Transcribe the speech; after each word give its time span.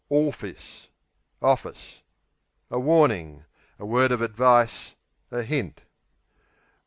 Orfis 0.09 0.87
(office) 1.43 2.01
A 2.71 2.79
warning; 2.79 3.45
a 3.77 3.85
word 3.85 4.11
of 4.11 4.19
advice; 4.19 4.95
a 5.29 5.43
hint. 5.43 5.81